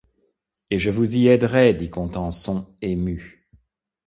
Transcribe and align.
Et 0.71 0.79
je 0.79 0.89
vous 0.89 1.15
y 1.15 1.27
aiderai! 1.27 1.75
dit 1.75 1.91
Contenson 1.91 2.65
ému. 2.81 3.47